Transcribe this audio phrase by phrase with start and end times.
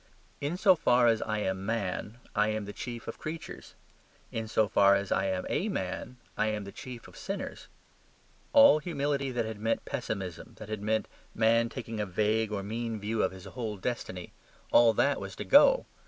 [0.39, 3.75] In so far as I am Man I am the chief of creatures.
[4.31, 7.67] In so far as I am a man I am the chief of sinners.
[8.51, 12.99] All humility that had meant pessimism, that had meant man taking a vague or mean
[12.99, 14.33] view of his whole destiny
[14.71, 15.85] all that was to go.